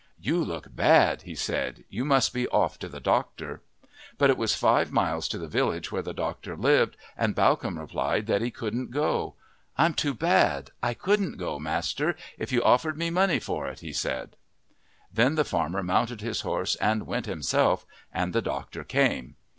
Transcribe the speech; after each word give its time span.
"You 0.19 0.43
look 0.43 0.75
bad," 0.75 1.21
he 1.21 1.35
said; 1.35 1.83
"you 1.87 2.03
must 2.03 2.33
be 2.33 2.47
off 2.47 2.79
to 2.79 2.89
the 2.89 2.99
doctor." 2.99 3.61
But 4.17 4.31
it 4.31 4.35
was 4.37 4.55
five 4.55 4.91
miles 4.91 5.27
to 5.27 5.37
the 5.37 5.47
village 5.47 5.91
where 5.91 6.01
the 6.01 6.11
doctor 6.11 6.57
lived, 6.57 6.97
and 7.15 7.35
Bawcombe 7.35 7.77
replied 7.77 8.25
that 8.25 8.41
he 8.41 8.49
couldn't 8.49 8.89
go. 8.89 9.35
"I'm 9.77 9.93
too 9.93 10.15
bad 10.15 10.71
I 10.81 10.95
couldn't 10.95 11.37
go, 11.37 11.59
master, 11.59 12.15
if 12.39 12.51
you 12.51 12.63
offered 12.63 12.97
me 12.97 13.11
money 13.11 13.37
for 13.39 13.67
it," 13.67 13.81
he 13.81 13.93
said. 13.93 14.35
Then 15.13 15.35
the 15.35 15.45
farmer 15.45 15.83
mounted 15.83 16.21
his 16.21 16.41
horse 16.41 16.73
and 16.77 17.05
went 17.05 17.27
himself, 17.27 17.85
and 18.11 18.33
the 18.33 18.41
doctor 18.41 18.83
came. 18.83 19.35